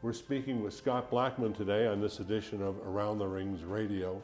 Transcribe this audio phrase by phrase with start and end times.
[0.00, 4.22] We're speaking with Scott Blackmun today on this edition of Around the Rings Radio.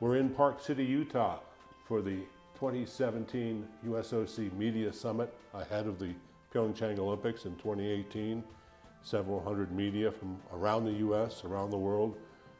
[0.00, 1.38] We're in Park City, Utah
[1.86, 2.16] for the
[2.58, 6.14] 2017 USOC Media Summit ahead of the
[6.52, 8.42] Pyeongchang Olympics in 2018.
[9.04, 12.16] Several hundred media from around the U.S., around the world,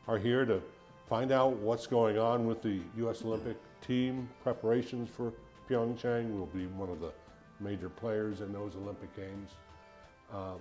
[0.07, 0.62] are here to
[1.08, 3.22] find out what's going on with the U.S.
[3.25, 5.32] Olympic team preparations for
[5.68, 6.30] Pyeongchang.
[6.30, 7.11] We'll be one of the
[7.58, 9.50] major players in those Olympic Games.
[10.32, 10.54] Uh,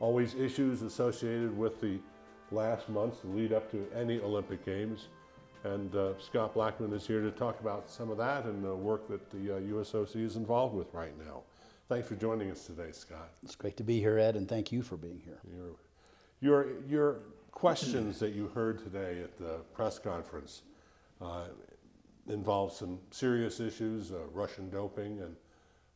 [0.00, 1.98] always issues associated with the
[2.50, 5.08] last months, the lead up to any Olympic Games.
[5.62, 9.06] And uh, Scott Blackmun is here to talk about some of that and the work
[9.08, 11.42] that the uh, USOC is involved with right now.
[11.88, 13.30] Thanks for joining us today, Scott.
[13.42, 15.40] It's great to be here, Ed, and thank you for being here.
[15.44, 15.76] Your,
[16.40, 17.16] your, your
[17.50, 20.62] questions that you heard today at the press conference
[21.20, 21.44] uh,
[22.28, 25.36] involve some serious issues, uh, Russian doping, and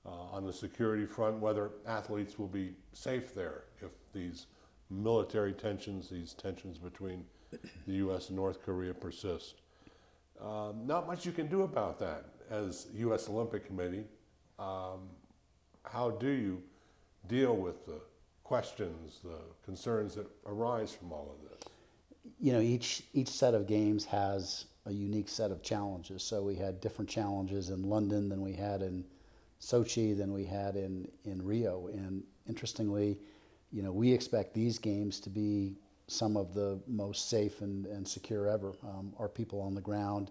[0.07, 4.47] uh, on the security front, whether athletes will be safe there if these
[4.91, 7.61] military tensions, these tensions between the
[7.95, 8.29] U.S.
[8.29, 9.63] and North Korea persist.
[10.41, 13.29] Um, not much you can do about that as U.S.
[13.29, 14.05] Olympic Committee.
[14.59, 15.09] Um,
[15.85, 16.63] how do you
[17.29, 18.01] deal with the
[18.43, 21.73] questions, the concerns that arise from all of this?
[22.39, 26.23] You know, each each set of games has a unique set of challenges.
[26.23, 29.05] So we had different challenges in London than we had in
[29.65, 31.89] Sochi than we had in in Rio.
[31.89, 33.19] And interestingly,
[33.73, 38.07] you know, we expect these games to be some of the most safe and, and
[38.07, 38.75] secure ever.
[38.83, 40.31] Um, our people on the ground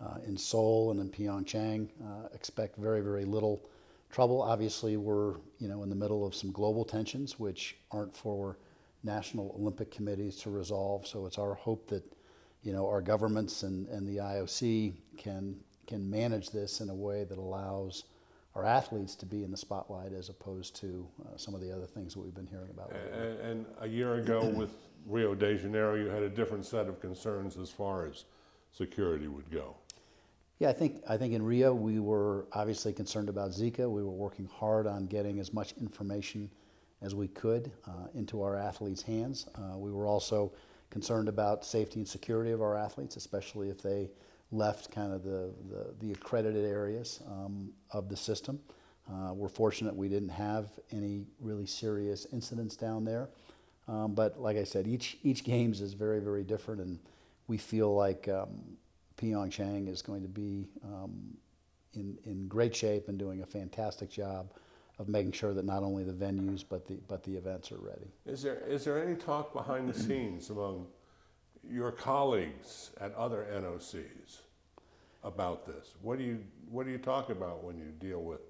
[0.00, 3.68] uh, in Seoul and in Pyeongchang uh, expect very, very little
[4.10, 4.40] trouble.
[4.40, 8.58] Obviously, we're you know in the middle of some global tensions, which aren't for
[9.02, 11.06] national Olympic committees to resolve.
[11.06, 12.04] So it's our hope that
[12.62, 17.24] you know our governments and, and the IOC can can manage this in a way
[17.24, 18.04] that allows
[18.60, 21.86] our athletes to be in the spotlight as opposed to uh, some of the other
[21.86, 22.92] things that we've been hearing about.
[23.12, 24.70] And, and a year ago with
[25.06, 28.24] Rio de Janeiro, you had a different set of concerns as far as
[28.72, 29.76] security would go.
[30.58, 33.90] Yeah, I think I think in Rio we were obviously concerned about Zika.
[33.90, 36.50] We were working hard on getting as much information
[37.00, 39.48] as we could uh, into our athletes' hands.
[39.54, 40.52] Uh, we were also
[40.90, 44.10] concerned about safety and security of our athletes, especially if they
[44.52, 48.58] left kind of the, the, the accredited areas um, of the system.
[49.10, 53.28] Uh, we're fortunate we didn't have any really serious incidents down there.
[53.88, 56.98] Um, but like I said, each, each games is very, very different, and
[57.48, 58.76] we feel like um,
[59.16, 61.36] Pyeongchang is going to be um,
[61.94, 64.52] in, in great shape and doing a fantastic job
[65.00, 68.12] of making sure that not only the venues but the, but the events are ready.
[68.26, 70.86] Is there, is there any talk behind the scenes among
[71.70, 74.38] your colleagues at other NOCs
[75.22, 75.94] about this?
[76.02, 78.40] What do you, what do you talk about when you deal with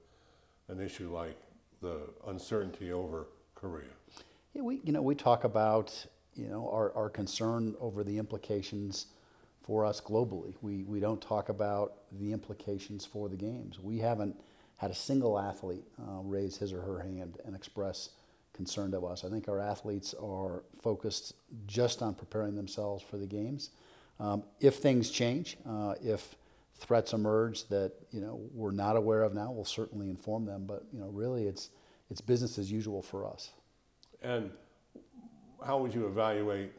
[0.68, 1.36] an issue like
[1.82, 3.88] the uncertainty over Korea?
[4.54, 9.06] Yeah, we, you know, we talk about you know, our, our concern over the implications
[9.62, 10.54] for us globally.
[10.62, 13.78] We, we don't talk about the implications for the games.
[13.78, 14.40] We haven't
[14.76, 18.10] had a single athlete uh, raise his or her hand and express
[18.60, 19.24] concern to us.
[19.24, 21.32] I think our athletes are focused
[21.66, 23.70] just on preparing themselves for the games.
[24.18, 26.36] Um, if things change, uh, if
[26.76, 30.66] threats emerge that you know we're not aware of now, we'll certainly inform them.
[30.66, 31.70] But you know, really, it's
[32.10, 33.52] it's business as usual for us.
[34.20, 34.50] And
[35.64, 36.72] how would you evaluate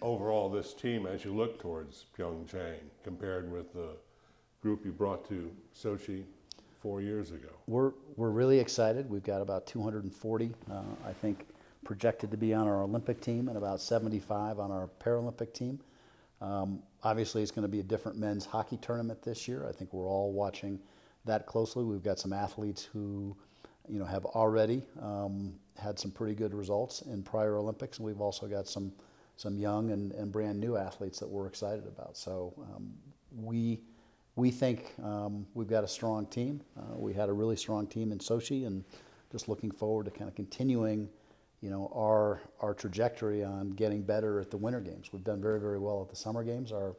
[0.00, 3.90] overall this team as you look towards Pyeongchang compared with the
[4.62, 6.24] group you brought to Sochi
[6.84, 7.48] four years ago?
[7.66, 9.08] We're, we're really excited.
[9.08, 11.46] We've got about 240, uh, I think,
[11.82, 15.80] projected to be on our Olympic team and about 75 on our Paralympic team.
[16.42, 19.66] Um, obviously, it's going to be a different men's hockey tournament this year.
[19.66, 20.78] I think we're all watching
[21.24, 21.84] that closely.
[21.84, 23.34] We've got some athletes who,
[23.88, 28.20] you know, have already um, had some pretty good results in prior Olympics, and we've
[28.20, 28.92] also got some
[29.36, 32.16] some young and, and brand new athletes that we're excited about.
[32.16, 32.92] So um,
[33.34, 33.80] we
[34.36, 36.60] we think um, we've got a strong team.
[36.76, 38.84] Uh, we had a really strong team in Sochi, and
[39.30, 41.08] just looking forward to kind of continuing,
[41.60, 45.12] you know, our our trajectory on getting better at the Winter Games.
[45.12, 46.72] We've done very very well at the Summer Games.
[46.72, 46.96] Our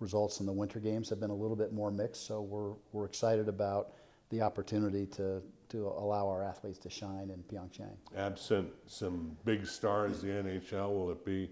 [0.00, 3.06] results in the Winter Games have been a little bit more mixed, so we're we're
[3.06, 3.92] excited about
[4.30, 7.94] the opportunity to to allow our athletes to shine in Pyeongchang.
[8.16, 11.50] Absent some big stars, the NHL, will it be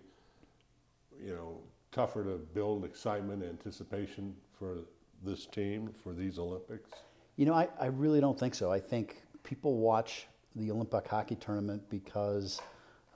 [1.22, 1.58] you know,
[1.93, 4.78] tougher to build excitement, anticipation for
[5.22, 6.90] this team, for these Olympics?
[7.36, 8.70] You know, I, I really don't think so.
[8.70, 12.60] I think people watch the Olympic hockey tournament because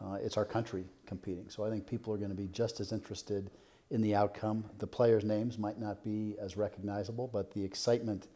[0.02, 1.49] uh, it's our country competing.
[1.49, 3.50] So I think people are going to be just as interested
[3.91, 4.64] in the outcome.
[4.79, 8.29] The players' names might not be as recognizable, but the excitement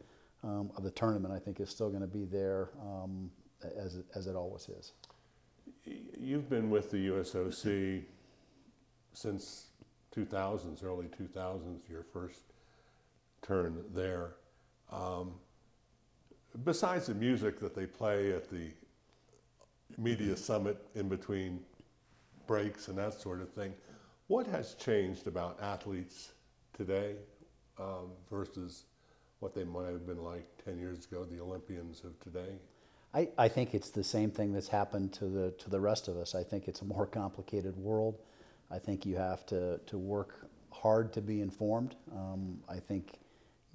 [0.43, 3.31] um, of the tournament, I think, is still going to be there um,
[3.77, 4.91] as, as it always is.
[6.19, 8.03] You've been with the USOC
[9.13, 9.67] since
[10.15, 12.41] 2000s, early 2000s, your first
[13.45, 14.35] turn there.
[14.91, 15.33] Um,
[16.63, 18.71] besides the music that they play at the
[19.97, 21.59] media summit in between
[22.47, 23.73] breaks and that sort of thing,
[24.27, 26.31] what has changed about athletes
[26.73, 27.15] today
[27.79, 28.85] um, versus
[29.39, 32.57] what they might have been like 10 years ago, the Olympians of today?
[33.13, 36.17] I, I think it's the same thing that's happened to the to the rest of
[36.17, 36.35] us.
[36.35, 38.19] I think it's a more complicated world.
[38.69, 41.95] I think you have to, to work hard to be informed.
[42.13, 43.19] Um, I think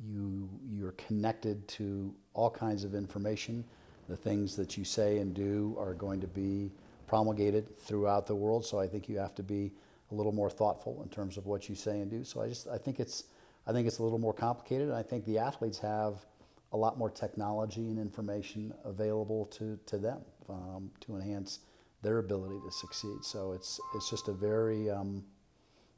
[0.05, 3.64] you you're connected to all kinds of information.
[4.08, 6.73] The things that you say and do are going to be
[7.06, 8.64] promulgated throughout the world.
[8.64, 9.73] So I think you have to be
[10.11, 12.25] a little more thoughtful in terms of what you say and do.
[12.25, 13.25] So I just I think it's
[13.67, 14.88] I think it's a little more complicated.
[14.88, 16.26] And I think the athletes have
[16.73, 21.61] a lot more technology and information available to, to them um, to enhance
[22.03, 23.23] their ability to succeed.
[23.23, 25.25] So it's it's just a very um,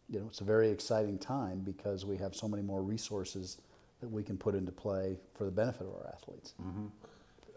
[0.08, 3.58] you know it's a very exciting time because we have so many more resources
[4.02, 6.54] that we can put into play for the benefit of our athletes.
[6.60, 6.86] Mm-hmm.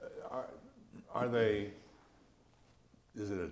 [0.02, 0.46] Uh, are,
[1.14, 1.72] are they,
[3.16, 3.50] is it a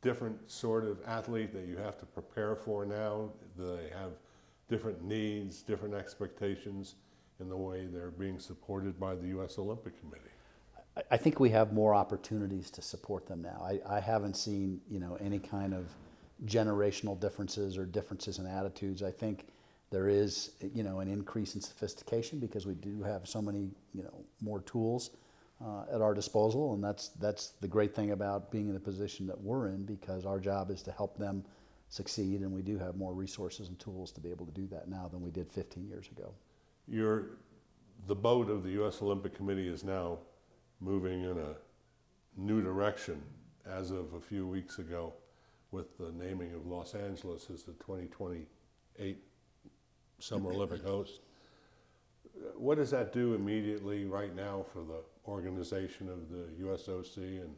[0.00, 3.30] different sort of athlete that you have to prepare for now?
[3.58, 4.12] Do they have
[4.70, 6.94] different needs, different expectations
[7.40, 9.58] in the way they're being supported by the U.S.
[9.58, 10.22] Olympic Committee?
[10.96, 13.60] I- I think we have more opportunities to support them now.
[13.62, 15.88] I, I haven't seen, you know, any kind of
[16.46, 19.02] generational differences or differences in attitudes.
[19.02, 19.48] I think
[19.96, 24.02] there is, you know, an increase in sophistication because we do have so many, you
[24.02, 25.12] know, more tools
[25.64, 29.26] uh, at our disposal, and that's that's the great thing about being in the position
[29.26, 31.42] that we're in because our job is to help them
[31.88, 34.86] succeed, and we do have more resources and tools to be able to do that
[34.86, 36.34] now than we did 15 years ago.
[36.86, 37.38] You're,
[38.06, 39.00] the boat of the U.S.
[39.00, 40.18] Olympic Committee is now
[40.78, 41.54] moving in a
[42.36, 43.22] new direction
[43.64, 45.14] as of a few weeks ago
[45.70, 49.22] with the naming of Los Angeles as the 2028
[50.18, 51.20] Summer Olympic host.
[52.56, 57.54] What does that do immediately right now for the organization of the USOC and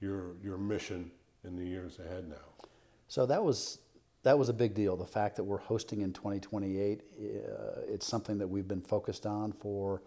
[0.00, 1.10] your, your mission
[1.44, 2.68] in the years ahead now?
[3.08, 3.78] So that was
[4.26, 4.96] that was a big deal.
[4.96, 9.52] The fact that we're hosting in 2028, uh, it's something that we've been focused on
[9.52, 10.02] for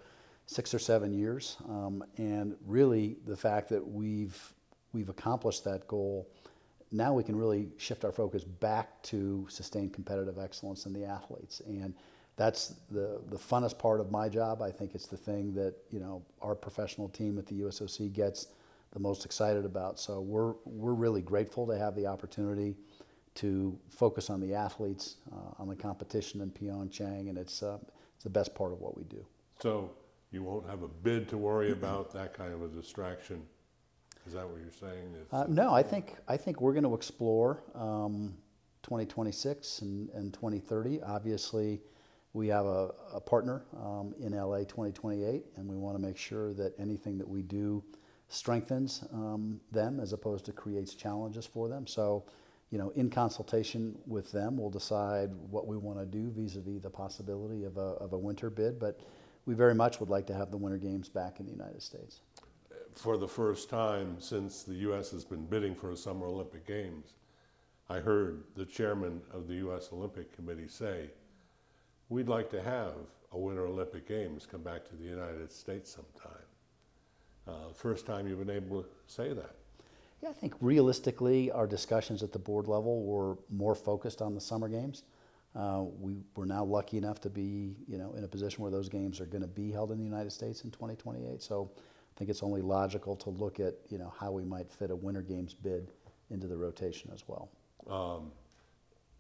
[0.46, 4.54] six or seven years, um, and really the fact that we've
[4.92, 6.28] we've accomplished that goal.
[6.92, 11.62] Now we can really shift our focus back to sustained competitive excellence in the athletes,
[11.66, 11.94] and
[12.36, 14.62] that's the the funnest part of my job.
[14.62, 18.48] I think it's the thing that you know our professional team at the USOC gets
[18.92, 20.00] the most excited about.
[20.00, 22.76] So we're we're really grateful to have the opportunity
[23.36, 27.78] to focus on the athletes, uh, on the competition in Pyeongchang, and it's uh,
[28.16, 29.24] it's the best part of what we do.
[29.62, 29.92] So
[30.32, 33.42] you won't have a bid to worry about, that kind of a distraction?
[34.28, 35.16] Is that what you're saying?
[35.32, 38.36] Uh, no, I think I think we're going to explore um,
[38.84, 41.02] 2026 and, and 2030.
[41.02, 41.82] Obviously,
[42.34, 46.54] we have a, a partner um, in LA 2028, and we want to make sure
[46.54, 47.84] that anything that we do
[48.28, 51.88] strengthens um, them as opposed to creates challenges for them.
[51.88, 52.26] So,
[52.70, 56.90] you know, in consultation with them, we'll decide what we want to do vis-a-vis the
[56.90, 58.80] possibility of a, of a winter bid.
[58.80, 59.00] But
[59.46, 62.22] we very much would like to have the Winter Games back in the United States.
[62.96, 65.12] For the first time since the U.S.
[65.12, 67.14] has been bidding for a Summer Olympic Games,
[67.90, 69.90] I heard the chairman of the U.S.
[69.92, 71.10] Olympic Committee say,
[72.10, 72.94] We'd like to have
[73.32, 76.46] a Winter Olympic Games come back to the United States sometime.
[77.48, 79.56] Uh, first time you've been able to say that.
[80.22, 84.42] Yeah, I think realistically, our discussions at the board level were more focused on the
[84.42, 85.04] summer games.
[85.56, 88.90] Uh, we were now lucky enough to be, you know, in a position where those
[88.90, 91.42] games are going to be held in the United States in 2028.
[91.42, 91.72] So
[92.20, 95.22] think it's only logical to look at, you know, how we might fit a Winter
[95.22, 95.88] Games bid
[96.30, 97.50] into the rotation as well.
[97.90, 98.32] Um,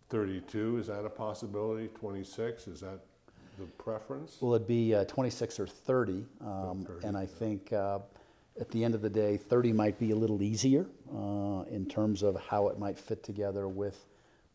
[0.09, 1.87] 32, is that a possibility?
[1.87, 2.99] 26, is that
[3.57, 4.37] the preference?
[4.41, 7.27] Well, it'd be uh, 26 or 30, um, 30, and I yeah.
[7.27, 7.99] think uh,
[8.59, 12.21] at the end of the day, 30 might be a little easier uh, in terms
[12.21, 14.05] of how it might fit together with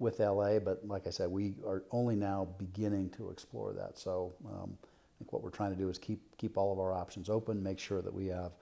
[0.00, 0.58] with LA.
[0.58, 3.96] But like I said, we are only now beginning to explore that.
[3.96, 4.76] So um,
[5.14, 7.62] I think what we're trying to do is keep keep all of our options open,
[7.62, 8.52] make sure that we have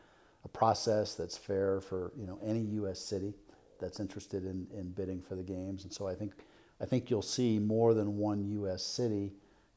[0.45, 3.01] a process that's fair for you know any U.S.
[3.01, 3.35] city
[3.81, 5.85] that's interested in, in bidding for the games.
[5.85, 6.33] And so I think
[6.81, 8.83] I think you'll see more than one U.S.
[8.83, 9.33] city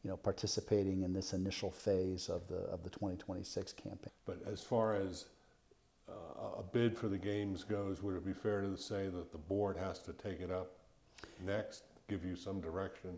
[0.05, 4.11] you know, participating in this initial phase of the of the 2026 campaign.
[4.27, 5.25] But as far as
[6.07, 9.39] uh, a bid for the games goes, would it be fair to say that the
[9.39, 10.73] board has to take it up
[11.43, 13.17] next, give you some direction,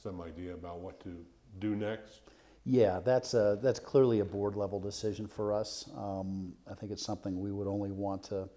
[0.00, 1.16] some idea about what to
[1.58, 2.20] do next?
[2.64, 5.88] Yeah, that's a, that's clearly a board level decision for us.
[5.96, 8.48] Um, I think it's something we would only want to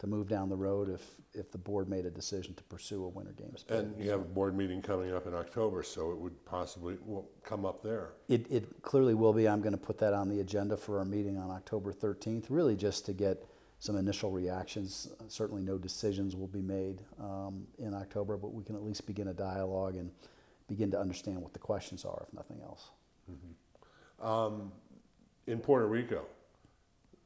[0.00, 1.02] to move down the road if,
[1.34, 3.66] if the board made a decision to pursue a Winter Games.
[3.68, 7.28] And you have a board meeting coming up in October, so it would possibly will
[7.44, 8.12] come up there.
[8.28, 9.46] It, it clearly will be.
[9.46, 12.76] I'm going to put that on the agenda for our meeting on October 13th, really
[12.76, 13.44] just to get
[13.78, 15.10] some initial reactions.
[15.28, 19.28] Certainly, no decisions will be made um, in October, but we can at least begin
[19.28, 20.10] a dialogue and
[20.66, 22.88] begin to understand what the questions are, if nothing else.
[25.46, 26.26] In Puerto Rico,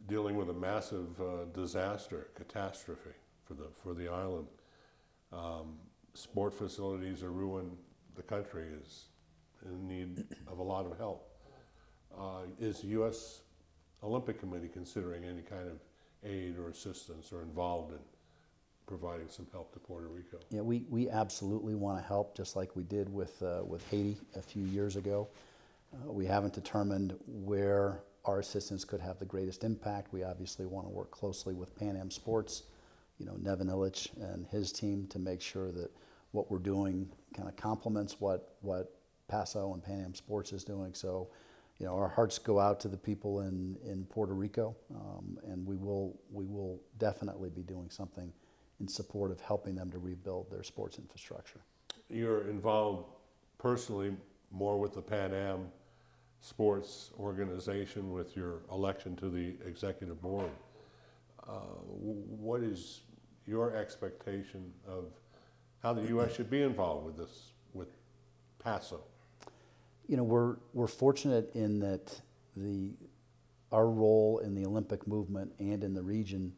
[0.06, 3.10] dealing with a massive uh, disaster, catastrophe
[3.46, 4.46] for the, for the island.
[5.32, 5.74] Um,
[6.14, 7.76] sport facilities are ruined.
[8.14, 9.06] The country is
[9.64, 11.28] in need of a lot of help.
[12.18, 13.42] Uh, is the U.S.
[14.02, 15.78] Olympic Committee considering any kind of
[16.24, 17.98] aid or assistance or involved in
[18.86, 20.38] providing some help to Puerto Rico?
[20.50, 24.16] Yeah, we, we absolutely want to help, just like we did with, uh, with Haiti
[24.36, 25.28] a few years ago.
[25.94, 30.12] Uh, we haven't determined where our assistance could have the greatest impact.
[30.12, 32.64] We obviously want to work closely with Pan Am Sports,
[33.18, 35.90] you know, Neven Ilic and his team to make sure that
[36.32, 38.92] what we're doing kind of complements what, what
[39.28, 40.94] Paso and Pan Am Sports is doing.
[40.94, 41.28] So,
[41.78, 45.66] you know, our hearts go out to the people in, in Puerto Rico, um, and
[45.66, 48.32] we will, we will definitely be doing something
[48.80, 51.60] in support of helping them to rebuild their sports infrastructure.
[52.08, 53.06] You're involved
[53.58, 54.16] personally
[54.50, 55.66] more with the Pan Am
[56.44, 60.50] Sports Organization with your election to the executive board.
[61.48, 61.52] Uh,
[61.88, 63.00] What is
[63.46, 65.06] your expectation of
[65.82, 66.34] how the U.S.
[66.34, 67.88] should be involved with this, with
[68.62, 69.00] PASO?
[70.06, 72.20] You know, we're, we're fortunate in that
[72.56, 72.90] the,
[73.72, 76.52] our role in the Olympic movement and in the region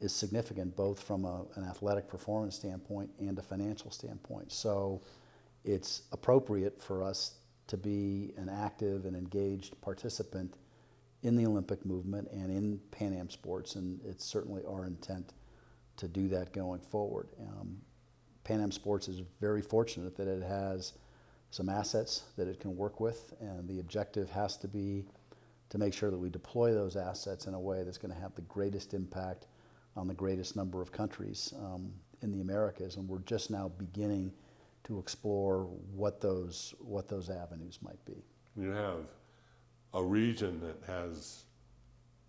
[0.00, 4.52] is significant, both from a, an athletic performance standpoint and a financial standpoint.
[4.52, 5.02] So
[5.64, 7.34] it's appropriate for us
[7.66, 10.56] to be an active and engaged participant
[11.22, 15.32] in the Olympic movement and in Pan Am sports, and it's certainly our intent
[15.96, 17.28] to do that going forward.
[17.40, 17.78] Um,
[18.44, 20.92] Pan Am Sports is very fortunate that it has
[21.50, 25.06] some assets that it can work with, and the objective has to be
[25.70, 28.34] to make sure that we deploy those assets in a way that's going to have
[28.34, 29.46] the greatest impact
[29.96, 31.90] on the greatest number of countries um,
[32.20, 32.96] in the Americas.
[32.96, 34.32] And we're just now beginning
[34.84, 35.64] to explore
[35.94, 38.22] what those what those avenues might be.
[38.56, 39.06] You have
[39.94, 41.44] a region that has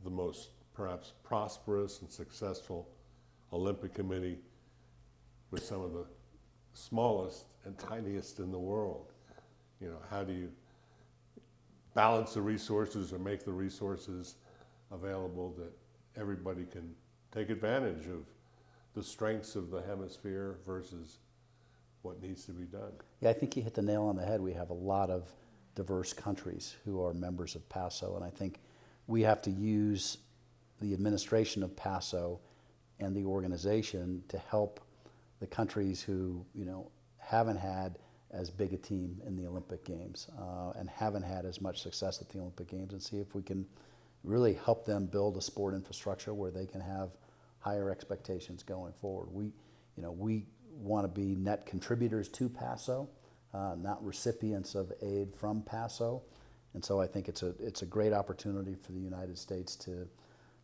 [0.03, 2.89] the most perhaps prosperous and successful
[3.53, 4.39] Olympic Committee
[5.51, 6.05] with some of the
[6.73, 9.13] smallest and tiniest in the world.
[9.79, 10.51] You know, how do you
[11.93, 14.35] balance the resources or make the resources
[14.91, 15.71] available that
[16.19, 16.93] everybody can
[17.31, 18.25] take advantage of
[18.93, 21.19] the strengths of the hemisphere versus
[22.05, 22.91] what needs to be done?
[23.19, 24.39] Yeah, I think you hit the nail on the head.
[24.39, 25.29] We have a lot of
[25.73, 28.61] diverse countries who are members of PASO, and I think
[29.07, 30.19] we have to use
[30.79, 32.39] the administration of PASO
[32.99, 34.79] and the organization to help
[35.39, 37.97] the countries who you know haven't had
[38.31, 42.21] as big a team in the Olympic Games uh, and haven't had as much success
[42.21, 43.65] at the Olympic Games, and see if we can
[44.23, 47.09] really help them build a sport infrastructure where they can have
[47.59, 49.27] higher expectations going forward.
[49.31, 49.45] We,
[49.95, 50.45] you know, we
[50.75, 53.07] want to be net contributors to PASO,
[53.53, 56.21] uh, not recipients of aid from PASO,
[56.73, 60.07] and so I think it's a it's a great opportunity for the United States to,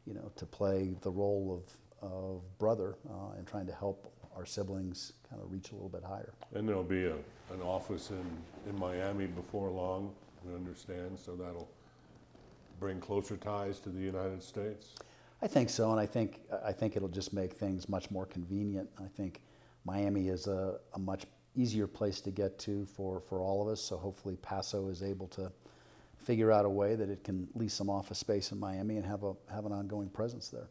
[0.06, 1.64] you know, to play the role
[2.02, 5.90] of of brother uh, and trying to help our siblings kind of reach a little
[5.90, 6.34] bit higher.
[6.54, 7.16] And there'll be a,
[7.54, 8.26] an office in,
[8.70, 10.14] in Miami before long,
[10.46, 11.70] we understand, so that'll
[12.80, 14.96] bring closer ties to the United States.
[15.42, 18.90] I think so, and I think I think it'll just make things much more convenient.
[19.00, 19.42] I think
[19.86, 23.82] Miami is a, a much easier place to get to for, for all of us.
[23.82, 25.52] So hopefully Paso is able to
[26.18, 29.24] figure out a way that it can lease some office space in Miami and have
[29.24, 30.68] a have an ongoing presence there.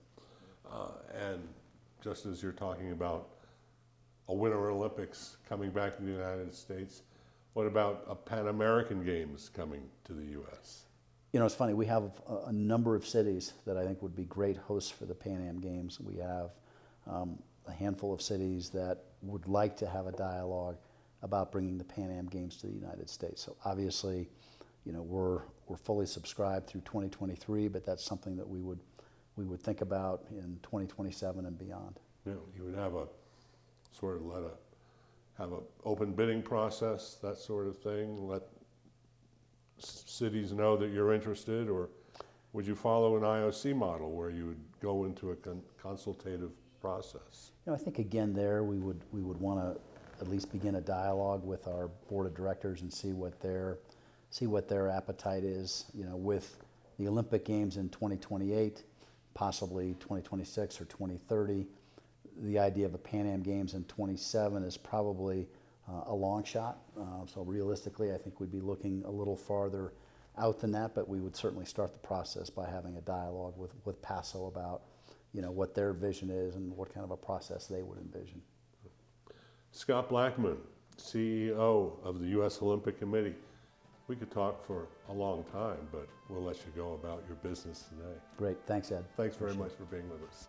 [0.71, 1.41] Uh, and
[2.03, 3.31] just as you're talking about
[4.29, 7.03] a Winter Olympics coming back to the United States,
[7.55, 10.85] what about a Pan American Games coming to the U.S.?
[11.33, 11.75] You know, it's funny.
[11.75, 15.05] We have a, a number of cities that I think would be great hosts for
[15.05, 15.99] the Pan Am Games.
[16.01, 16.51] We have
[17.09, 17.39] um,
[17.71, 20.77] a handful of cities that would like to have a dialogue
[21.23, 23.43] about bringing the Pan Am Games to the United States.
[23.43, 24.29] So obviously,
[24.85, 28.81] you know, we're we're fully subscribed through 2023, but that's something that we would
[29.37, 32.01] we would think about in 2027 and beyond.
[32.25, 33.07] Know, you would have a
[33.93, 34.51] sort of let a
[35.39, 38.27] have a open bidding process, that sort of thing.
[38.27, 38.43] Let
[39.79, 41.89] cities know that you're interested, or
[42.53, 46.51] would you follow an IOC model where you would go into a con- consultative
[46.81, 47.53] process?
[47.67, 49.81] You know, I think again there we would we would want to
[50.21, 53.79] at least begin a dialogue with our board of directors and see what their
[54.31, 55.87] see what their appetite is.
[55.95, 56.59] You know, with
[56.99, 58.85] the Olympic Games in 2028,
[59.35, 61.67] possibly 2026 or 2030.
[62.43, 65.47] the idea of a Pan Am Games in 27 is probably
[65.89, 66.79] uh, a long shot.
[66.99, 69.93] Uh, so realistically, I think we'd be looking a little farther
[70.39, 73.73] out than that, but we would certainly start the process by having a dialogue with,
[73.85, 74.83] with Paso about,
[75.33, 78.41] you know, what their vision is and what kind of a process they would envision.
[79.73, 80.57] Scott Blackmun,
[80.99, 82.61] CEO of the U.S.
[82.61, 83.35] Olympic Committee.
[84.09, 87.85] We could talk for a long time, but we'll let you go about your business
[87.89, 88.19] today.
[88.37, 89.05] Great, thanks, Ed.
[89.17, 90.49] Thanks very Appreciate much for being with us.